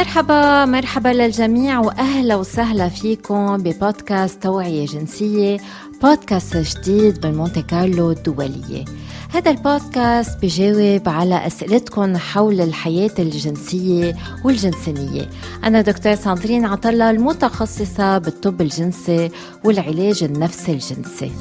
مرحبا 0.00 0.64
مرحبا 0.64 1.08
للجميع 1.08 1.78
وأهلا 1.78 2.36
وسهلا 2.36 2.88
فيكم 2.88 3.56
ببودكاست 3.56 4.42
توعية 4.42 4.86
جنسية 4.86 5.56
بودكاست 6.02 6.56
جديد 6.56 7.26
من 7.26 7.34
مونتي 7.34 7.62
كارلو 7.62 8.10
الدولية. 8.10 8.84
هذا 9.30 9.50
البودكاست 9.50 10.38
بجاوب 10.42 11.08
على 11.08 11.46
أسئلتكم 11.46 12.16
حول 12.16 12.60
الحياة 12.60 13.14
الجنسية 13.18 14.16
والجنسانية 14.44 15.28
أنا 15.64 15.80
دكتور 15.80 16.14
ساندرين 16.14 16.64
عطلة 16.64 17.10
المتخصصة 17.10 18.18
بالطب 18.18 18.60
الجنسي 18.60 19.30
والعلاج 19.64 20.24
النفسي 20.24 20.72
الجنسي. 20.72 21.32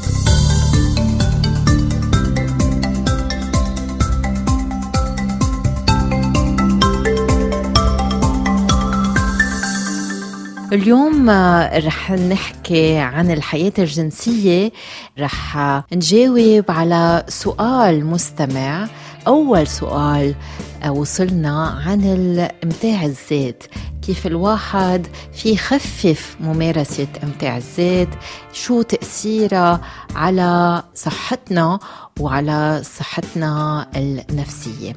اليوم 10.74 11.30
آه، 11.30 11.80
رح 11.80 12.12
نحكي 12.12 12.98
عن 12.98 13.32
الحياة 13.32 13.74
الجنسية. 13.80 14.72
رح 15.20 15.58
نجاوب 15.94 16.66
على 16.70 17.24
سؤال 17.28 18.06
مستمع. 18.06 18.88
أول 19.28 19.68
سؤال 19.68 20.36
آه، 20.84 20.92
وصلنا 20.92 21.82
عن 21.86 22.04
الامتاع 22.04 23.06
الذات 23.06 23.64
كيف 24.02 24.28
الواحد 24.28 25.08
في 25.34 25.52
يخفف 25.52 26.38
ممارسة 26.40 27.08
امتاع 27.24 27.58
الذات 27.58 28.10
شو 28.54 28.82
تأثيرها 28.82 29.82
على 30.16 30.84
صحتنا 30.96 31.80
وعلى 32.20 32.82
صحتنا 32.84 33.88
النفسية؟ 33.96 34.94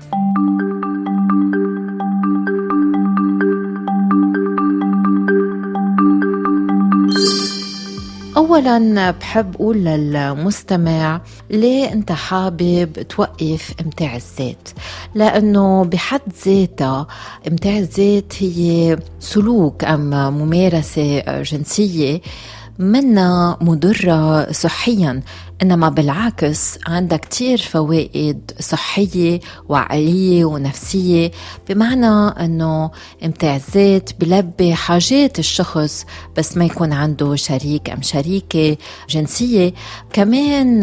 اولا 8.52 9.10
بحب 9.10 9.54
أقول 9.54 9.76
للمستمع 9.76 11.20
ليه 11.50 11.92
أنت 11.92 12.12
حابب 12.12 12.92
توقف 13.08 13.74
إمتاع 13.80 14.16
الذات 14.16 14.68
لأنه 15.14 15.84
بحد 15.84 16.20
ذاتها 16.46 17.06
إمتاع 17.48 17.78
الذات 17.78 18.32
هي 18.42 18.98
سلوك 19.20 19.84
أم 19.84 20.10
ممارسة 20.10 21.42
جنسية 21.42 22.20
منا 22.78 23.56
مضرة 23.60 24.52
صحيا. 24.52 25.22
إنما 25.62 25.88
بالعكس 25.88 26.78
عندها 26.86 27.18
كتير 27.18 27.58
فوائد 27.58 28.52
صحية 28.60 29.40
وعقلية 29.68 30.44
ونفسية 30.44 31.30
بمعنى 31.68 32.06
أنه 32.44 32.90
امتاع 33.24 33.58
بلبي 34.20 34.74
حاجات 34.74 35.38
الشخص 35.38 36.06
بس 36.36 36.56
ما 36.56 36.64
يكون 36.64 36.92
عنده 36.92 37.36
شريك 37.36 37.90
أم 37.90 38.02
شريكة 38.02 38.76
جنسية. 39.10 39.74
كمان 40.12 40.80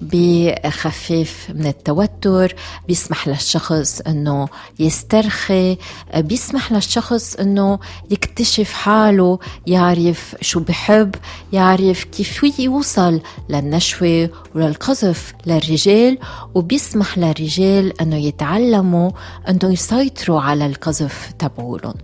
بخفف 0.00 1.46
من 1.54 1.66
التوتر 1.66 2.54
بيسمح 2.88 3.28
للشخص 3.28 4.00
أنه 4.00 4.48
يسترخي 4.78 5.78
بيسمح 6.16 6.72
للشخص 6.72 7.34
أنه 7.34 7.78
يكتشف 8.10 8.72
حاله 8.72 9.38
يعرف 9.66 10.36
شو 10.40 10.60
بحب 10.60 11.14
يعرف 11.52 12.04
كيف 12.04 12.42
يوصل 12.58 13.20
وللقذف 14.54 15.34
للرجال 15.46 16.18
وبيسمح 16.54 17.18
للرجال 17.18 18.00
أنه 18.00 18.16
يتعلموا 18.16 19.10
أنه 19.48 19.72
يسيطروا 19.72 20.40
على 20.40 20.66
القذف 20.66 21.32
تبعولن. 21.38 21.94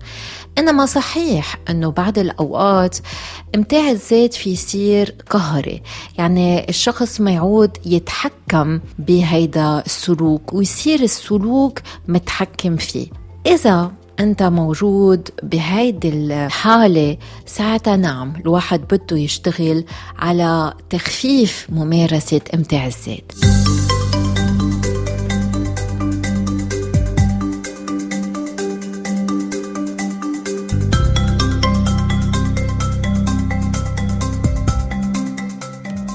إنما 0.58 0.86
صحيح 0.86 1.58
أنه 1.70 1.90
بعض 1.90 2.18
الأوقات 2.18 2.98
إمتاع 3.54 3.90
الذات 3.90 4.34
في 4.34 4.50
يصير 4.50 5.14
قهري 5.30 5.82
يعني 6.18 6.68
الشخص 6.68 7.20
ما 7.20 7.30
يعود 7.30 7.70
يتحكم 7.86 8.80
بهيدا 8.98 9.82
السلوك 9.86 10.52
ويصير 10.52 11.00
السلوك 11.00 11.78
متحكم 12.08 12.76
فيه. 12.76 13.06
إذا 13.46 13.92
أنت 14.22 14.42
موجود 14.42 15.28
بهيدي 15.42 16.08
الحالة. 16.08 17.16
ساعتها 17.46 17.96
نعم 17.96 18.36
الواحد 18.36 18.80
بده 18.80 19.16
يشتغل 19.16 19.84
على 20.18 20.74
تخفيف 20.90 21.66
ممارسة 21.70 22.40
إمتاع 22.54 22.86
الذات 22.86 23.32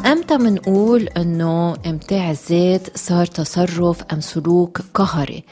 أمتى 0.06 0.38
منقول 0.38 1.07
إنه 1.07 1.75
إمتاع 1.85 2.31
الذات 2.31 2.97
صار 2.97 3.25
تصرف 3.25 4.03
أم 4.13 4.22
سلوك 4.22 4.81
قهري؟ 4.94 5.44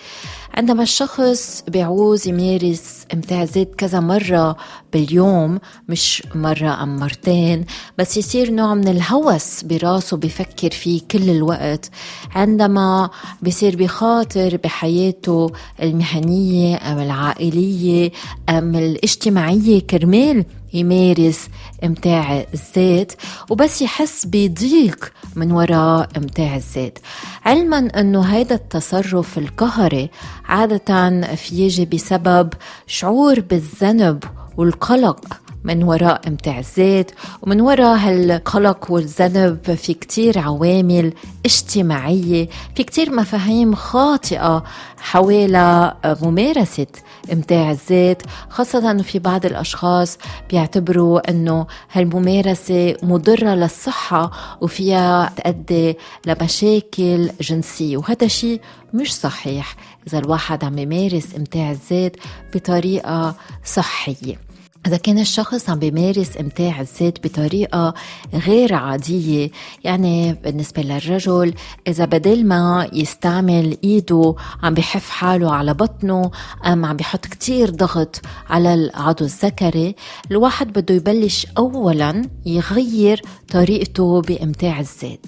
عندما 0.55 0.83
الشخص 0.83 1.63
بيعوز 1.67 2.27
يمارس 2.27 3.04
إمتاع 3.13 3.43
الذات 3.43 3.75
كذا 3.75 3.99
مرة 3.99 4.57
باليوم 4.93 5.59
مش 5.89 6.23
مرة 6.35 6.83
أم 6.83 6.95
مرتين 6.95 7.65
بس 7.97 8.17
يصير 8.17 8.51
نوع 8.51 8.73
من 8.73 8.87
الهوس 8.87 9.63
براسه 9.63 10.17
بفكر 10.17 10.71
فيه 10.71 11.01
كل 11.11 11.29
الوقت. 11.29 11.89
عندما 12.35 13.09
بصير 13.41 13.75
بخاطر 13.75 14.57
بحياته 14.63 15.51
المهنية 15.81 16.91
أم 16.91 16.99
العائلية 16.99 18.11
أم 18.49 18.75
الاجتماعية 18.75 19.79
كرمال 19.81 20.45
يمارس 20.73 21.49
إمتاع 21.83 22.45
الذات 22.53 23.11
وبس 23.49 23.81
يحس 23.81 24.25
بضيق 24.25 25.11
من 25.35 25.51
وراء 25.51 26.09
إمتاع 26.17 26.55
الذات 26.55 26.99
علما 27.45 27.77
إنه 27.77 28.21
هذا 28.25 28.55
التصرف 28.55 29.37
القهري 29.37 30.09
عادة 30.45 31.21
في 31.35 31.55
يجي 31.55 31.85
بسبب 31.85 32.53
شعور 32.99 33.39
بالذنب 33.39 34.23
والقلق. 34.57 35.44
من 35.65 35.83
وراء 35.83 36.21
امتاع 36.27 36.59
الذات 36.59 37.11
ومن 37.41 37.61
وراء 37.61 37.97
هالقلق 37.97 38.91
والذنب 38.91 39.75
في 39.75 39.93
كتير 39.93 40.39
عوامل 40.39 41.13
اجتماعية 41.45 42.49
في 42.75 42.83
كتير 42.83 43.15
مفاهيم 43.15 43.75
خاطئة 43.75 44.63
حول 44.97 45.57
ممارسة 46.05 46.87
امتاع 47.33 47.71
الذات 47.71 48.21
خاصة 48.49 48.91
أنه 48.91 49.03
في 49.03 49.19
بعض 49.19 49.45
الأشخاص 49.45 50.17
بيعتبروا 50.49 51.29
أنه 51.29 51.67
هالممارسة 51.91 52.95
مضرة 53.03 53.55
للصحة 53.55 54.31
وفيها 54.61 55.33
تؤدي 55.37 55.97
لمشاكل 56.25 57.29
جنسية 57.41 57.97
وهذا 57.97 58.27
شيء 58.27 58.61
مش 58.93 59.15
صحيح 59.15 59.75
إذا 60.07 60.17
الواحد 60.19 60.63
عم 60.63 60.77
يمارس 60.77 61.35
امتاع 61.35 61.71
الذات 61.71 62.15
بطريقة 62.55 63.35
صحية. 63.65 64.45
إذا 64.87 64.97
كان 64.97 65.19
الشخص 65.19 65.69
عم 65.69 65.79
بيمارس 65.79 66.37
إمتاع 66.37 66.81
الذات 66.81 67.27
بطريقة 67.27 67.93
غير 68.33 68.73
عادية 68.73 69.51
يعني 69.83 70.33
بالنسبة 70.33 70.81
للرجل 70.81 71.53
إذا 71.87 72.05
بدل 72.05 72.45
ما 72.45 72.89
يستعمل 72.93 73.77
إيده 73.83 74.35
عم 74.63 74.73
بحف 74.73 75.09
حاله 75.09 75.51
على 75.51 75.73
بطنه 75.73 76.31
أم 76.65 76.85
عم 76.85 76.95
بحط 76.95 77.25
كتير 77.25 77.69
ضغط 77.69 78.21
على 78.49 78.73
العضو 78.73 79.25
الذكري 79.25 79.95
الواحد 80.31 80.73
بده 80.73 80.95
يبلش 80.95 81.47
أولا 81.57 82.21
يغير 82.45 83.21
طريقته 83.51 84.21
بإمتاع 84.21 84.79
الذات. 84.79 85.25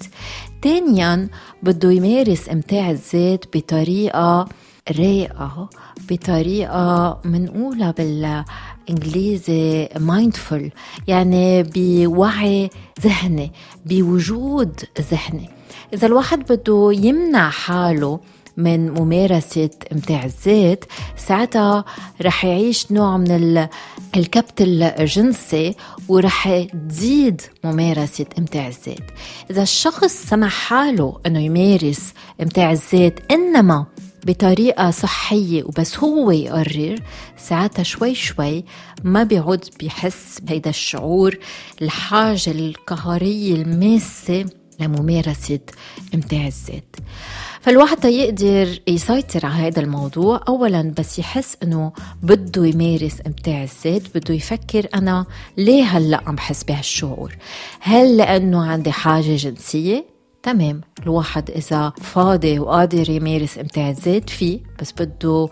ثانيا 0.62 1.28
بده 1.62 1.90
يمارس 1.92 2.48
إمتاع 2.48 2.90
الذات 2.90 3.44
بطريقة 3.56 4.48
رايقة 4.90 5.68
بطريقة 6.10 7.20
منقولها 7.24 7.90
بالإنجليزي 7.90 9.86
mindful 9.86 10.70
يعني 11.08 11.62
بوعي 11.62 12.70
ذهني 13.00 13.52
بوجود 13.86 14.80
ذهني. 15.10 15.50
إذا 15.94 16.06
الواحد 16.06 16.52
بده 16.52 16.90
يمنع 16.92 17.50
حاله 17.50 18.20
من 18.56 18.90
ممارسة 18.90 19.70
إمتاع 19.92 20.24
الذات 20.24 20.84
ساعتها 21.16 21.84
رح 22.22 22.44
يعيش 22.44 22.92
نوع 22.92 23.16
من 23.16 23.66
الكبت 24.16 24.60
الجنسي 24.60 25.74
ورح 26.08 26.66
تزيد 26.88 27.40
ممارسة 27.64 28.26
إمتاع 28.38 28.68
الذات 28.68 29.10
إذا 29.50 29.62
الشخص 29.62 30.12
سمح 30.28 30.52
حاله 30.52 31.20
أنه 31.26 31.40
يمارس 31.40 32.12
إمتاع 32.42 32.72
الذات 32.72 33.32
إنما 33.32 33.86
بطريقة 34.26 34.90
صحية 34.90 35.64
وبس 35.64 35.98
هو 35.98 36.30
يقرر 36.30 36.98
ساعتها 37.36 37.82
شوي 37.82 38.14
شوي 38.14 38.64
ما 39.04 39.22
بيعود 39.22 39.64
بيحس 39.80 40.40
بهيدا 40.42 40.70
الشعور 40.70 41.38
الحاجة 41.82 42.50
القهرية 42.50 43.54
الماسة 43.54 44.44
لممارسة 44.80 45.60
إمتاع 46.14 46.46
الذات. 46.46 46.96
فالواحد 47.60 48.04
يقدر 48.04 48.80
يسيطر 48.88 49.46
على 49.46 49.54
هذا 49.54 49.80
الموضوع. 49.80 50.40
أولا 50.48 50.94
بس 50.98 51.18
يحس 51.18 51.56
أنه 51.62 51.92
بده 52.22 52.66
يمارس 52.66 53.16
إمتاع 53.26 53.62
الذات 53.62 54.02
بده 54.16 54.34
يفكر 54.34 54.88
أنا 54.94 55.26
ليه 55.56 55.84
هلأ 55.84 56.22
عم 56.26 56.34
بحس 56.34 56.64
بهالشعور؟ 56.64 57.36
هل 57.80 58.16
لأنه 58.16 58.64
عندي 58.66 58.92
حاجة 58.92 59.36
جنسية؟ 59.36 60.17
تمام. 60.42 60.80
الواحد 61.02 61.50
إذا 61.50 61.92
فاضي 62.02 62.58
وقادر 62.58 63.10
يمارس 63.10 63.58
إمتاع 63.58 63.90
الذات 63.90 64.30
فيه 64.30 64.60
بس 64.80 64.92
بده 64.92 65.48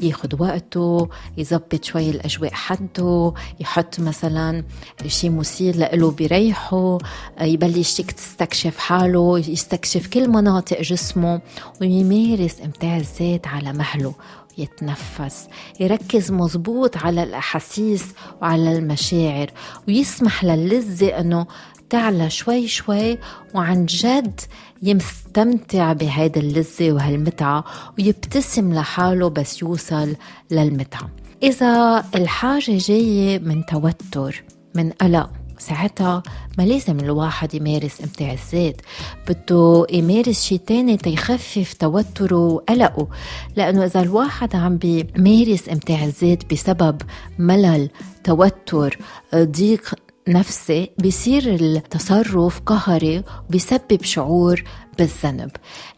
ياخد 0.00 0.40
وقته 0.40 1.08
يظبط 1.36 1.84
شوي 1.84 2.10
الأجواء 2.10 2.52
حده 2.52 3.32
يحط 3.60 4.00
مثلا 4.00 4.64
شيء 5.06 5.30
مثير 5.30 5.76
لإله 5.76 6.10
بيريحه 6.10 6.98
يبلش 7.40 8.00
يستكشف 8.00 8.78
حاله 8.78 9.38
يستكشف 9.38 10.06
كل 10.06 10.28
مناطق 10.28 10.80
جسمه 10.80 11.40
ويمارس 11.80 12.60
إمتاع 12.60 12.96
الذات 12.96 13.46
على 13.46 13.72
مهله 13.72 14.14
يتنفس 14.58 15.48
يركز 15.80 16.32
مزبوط 16.32 16.96
على 16.96 17.22
الأحاسيس 17.22 18.04
وعلى 18.42 18.78
المشاعر 18.78 19.50
ويسمح 19.88 20.44
للذة 20.44 21.20
أنه 21.20 21.46
تعلى 21.90 22.30
شوي 22.30 22.68
شوي 22.68 23.18
وعن 23.54 23.86
جد 23.86 24.40
يستمتع 24.82 25.92
بهيدا 25.92 26.40
اللذة 26.40 26.92
وهالمتعة 26.92 27.64
ويبتسم 27.98 28.74
لحاله 28.74 29.28
بس 29.28 29.62
يوصل 29.62 30.16
للمتعة. 30.50 31.10
إذا 31.42 32.04
الحاجة 32.14 32.78
جاية 32.78 33.38
من 33.38 33.66
توتر 33.66 34.44
من 34.74 34.90
قلق 34.90 35.30
ساعتها 35.58 36.22
ما 36.58 36.62
لازم 36.62 37.00
الواحد 37.00 37.54
يمارس 37.54 38.00
امتاع 38.00 38.32
الذات 38.32 38.80
بده 39.28 39.86
يمارس 39.90 40.42
شيء 40.42 40.60
تاني 40.66 40.96
تيخفف 40.96 41.72
توتره 41.72 42.36
وقلقه. 42.36 43.08
لأنه 43.56 43.84
إذا 43.84 44.00
الواحد 44.00 44.56
عم 44.56 44.76
بيمارس 44.76 45.68
امتاع 45.68 46.04
الذات 46.04 46.52
بسبب 46.52 47.02
ملل 47.38 47.90
توتر 48.24 48.98
ضيق 49.34 49.94
نفسي 50.30 50.90
بيصير 50.98 51.54
التصرف 51.54 52.60
قهري 52.66 53.22
بيسبب 53.50 54.02
شعور 54.02 54.64
بالذنب. 54.98 55.50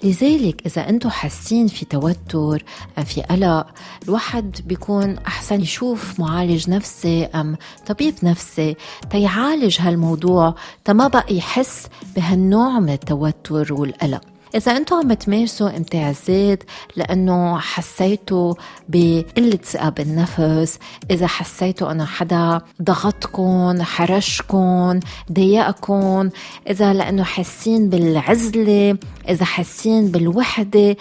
لذلك 0.04 0.66
إذا 0.66 0.88
أنتم 0.88 1.10
حاسين 1.10 1.66
في 1.66 1.84
توتر 1.84 2.64
أم 2.98 3.04
في 3.04 3.22
قلق 3.22 3.66
الواحد 4.04 4.60
بيكون 4.66 5.18
أحسن 5.18 5.60
يشوف 5.60 6.20
معالج 6.20 6.70
نفسي 6.70 7.24
أم 7.24 7.56
طبيب 7.86 8.14
نفسي 8.22 8.76
تيعالج 9.10 9.76
هالموضوع 9.80 10.54
تما 10.84 11.08
بقى 11.08 11.36
يحس 11.36 11.86
بهالنوع 12.16 12.80
من 12.80 12.92
التوتر 12.92 13.72
والقلق. 13.74 14.31
إذا 14.54 14.76
أنتم 14.76 14.96
عم 14.96 15.12
تمارسوا 15.12 15.76
إمتاع 15.76 16.10
الذات 16.10 16.62
لأنه 16.96 17.58
حسيتوا 17.58 18.54
بقلة 18.88 19.58
ثقة 19.62 19.88
بالنفس 19.88 20.78
إذا 21.10 21.26
حسيتوا 21.26 21.92
أنه 21.92 22.04
حدا 22.04 22.60
ضغطكم 22.82 23.82
حرشكم 23.82 25.00
ضايقكم 25.32 26.30
إذا 26.70 26.92
لأنه 26.92 27.22
حاسين 27.22 27.88
بالعزلة 27.88 28.98
إذا 29.28 29.44
حاسين 29.44 30.10
بالوحدة 30.10 30.96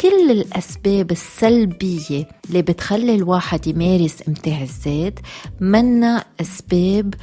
كل 0.00 0.30
الأسباب 0.30 1.10
السلبية 1.10 2.28
اللي 2.48 2.62
بتخلي 2.62 3.14
الواحد 3.14 3.66
يمارس 3.66 4.16
امتاع 4.28 4.62
الذات 4.62 5.18
منا 5.60 6.24
أسباب 6.40 7.14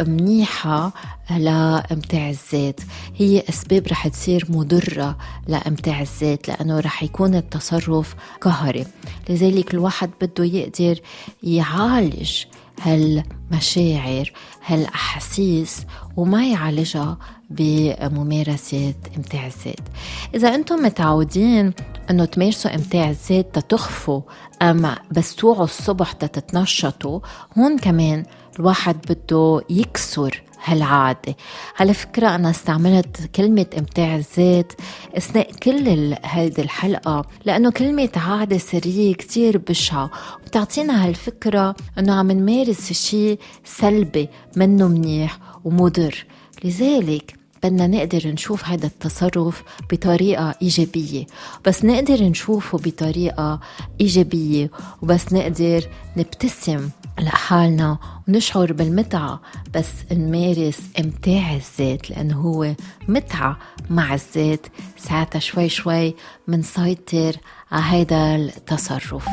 منيحة 0.00 0.92
لامتاع 1.30 2.30
الذات 2.30 2.80
هي 3.16 3.42
أسباب 3.48 3.86
رح 3.86 4.08
تصير 4.08 4.46
مضرة 4.48 5.18
لامتاع 5.48 6.00
الذات 6.00 6.48
لأنه 6.48 6.80
رح 6.80 7.02
يكون 7.02 7.34
التصرف 7.34 8.14
قهري. 8.40 8.86
لذلك 9.28 9.74
الواحد 9.74 10.10
بده 10.20 10.44
يقدر 10.44 11.00
يعالج 11.42 12.44
هالمشاعر 12.80 14.32
هالأحاسيس 14.66 15.86
وما 16.16 16.46
يعالجها 16.46 17.18
بممارسة 17.50 18.94
إمتاع 19.16 19.46
الذات. 19.46 19.88
إذا 20.34 20.54
أنتم 20.54 20.76
متعودين 20.76 21.72
أنه 22.10 22.24
تمارسوا 22.24 22.74
إمتاع 22.74 23.10
الذات 23.10 23.58
تتخفوا 23.58 24.20
أم 24.62 24.94
بس 25.12 25.34
توعوا 25.34 25.64
الصبح 25.64 26.12
تتنشطوا 26.12 27.20
هون 27.58 27.78
كمان 27.78 28.24
الواحد 28.58 28.96
بده 29.10 29.62
يكسر 29.70 30.42
هالعادة. 30.72 31.36
على 31.80 31.94
فكرة 31.94 32.34
أنا 32.34 32.50
استعملت 32.50 33.30
كلمة 33.34 33.66
إمتاع 33.78 34.16
الذات 34.16 34.72
أثناء 35.16 35.52
كل 35.52 36.14
هذه 36.22 36.60
الحلقة 36.60 37.24
لأنه 37.44 37.70
كلمة 37.70 38.10
عادة 38.16 38.58
سرية 38.58 39.14
كتير 39.14 39.58
بشعة 39.58 40.10
وبتعطينا 40.42 41.06
هالفكرة 41.06 41.76
أنه 41.98 42.14
عم 42.14 42.32
نمارس 42.32 42.92
شيء 42.92 43.38
سلبي 43.64 44.28
منه 44.56 44.88
منيح 44.88 45.38
ومضر. 45.64 46.26
لذلك 46.64 47.34
بدنا 47.62 47.86
نقدر 47.86 48.28
نشوف 48.28 48.64
هذا 48.64 48.86
التصرف 48.86 49.62
بطريقة 49.92 50.54
إيجابية. 50.62 51.26
بس 51.66 51.84
نقدر 51.84 52.22
نشوفه 52.22 52.78
بطريقة 52.78 53.60
إيجابية 54.00 54.70
وبس 55.02 55.32
نقدر 55.32 55.84
نبتسم. 56.16 56.90
لحالنا 57.20 57.98
ونشعر 58.28 58.72
بالمتعة 58.72 59.40
بس 59.74 59.88
نمارس 60.12 60.80
امتاع 61.00 61.54
الذات 61.54 62.10
لأنه 62.10 62.40
هو 62.40 62.74
متعة 63.08 63.58
مع 63.90 64.14
الذات 64.14 64.66
ساعتها 64.96 65.38
شوي 65.38 65.68
شوي 65.68 66.14
منسيطر 66.48 67.36
على 67.72 67.82
هذا 67.82 68.36
التصرف. 68.36 69.28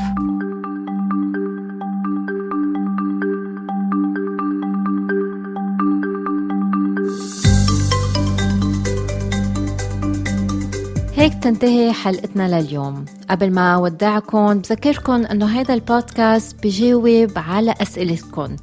هيك 11.26 11.44
تنتهي 11.44 11.94
حلقتنا 11.94 12.62
لليوم. 12.62 13.06
قبل 13.30 13.52
ما 13.52 13.78
ودعكم 13.78 14.54
بذكركم 14.54 15.26
إنه 15.26 15.46
هذا 15.46 15.74
البودكاست 15.74 16.64
بجاوب 16.64 17.32
على 17.36 17.74
أسئلتكم. 17.82 18.56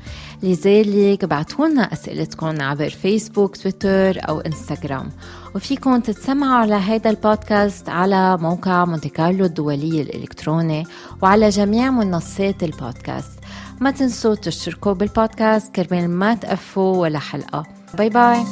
لذلك 0.42 1.24
ابعتوا 1.24 1.68
لنا 1.68 1.92
أسئلتكم 1.92 2.62
عبر 2.62 2.88
فيسبوك 2.88 3.56
تويتر 3.56 4.18
أو 4.28 4.40
إنستغرام. 4.40 5.10
وفيكم 5.54 6.00
تتسمعوا 6.00 6.54
على 6.54 6.74
هذا 6.74 7.10
البودكاست 7.10 7.88
على 7.88 8.36
موقع 8.36 8.84
مونتي 8.84 9.08
كارلو 9.08 9.44
الدولية 9.44 10.02
الإلكتروني 10.02 10.86
وعلى 11.22 11.48
جميع 11.48 11.90
منصات 11.90 12.62
البودكاست. 12.62 13.32
ما 13.80 13.90
تنسوا 13.90 14.34
تشتركوا 14.34 14.92
بالبودكاست 14.92 15.74
كرمال 15.74 16.10
ما 16.10 16.34
تفوتوا 16.34 16.96
ولا 16.96 17.18
حلقة. 17.18 17.62
باي 17.98 18.08
باي. 18.08 18.44